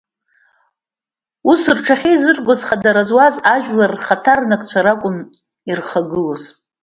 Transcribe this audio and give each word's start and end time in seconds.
Ус 1.49 1.61
рҽахьеизыргоз, 1.77 2.61
хадара 2.67 3.03
зуаз 3.09 3.35
ажәлар 3.53 3.91
рхаҭарнакцәа 3.95 4.85
ракәын 4.85 5.17
ирхагылоз. 5.69 6.43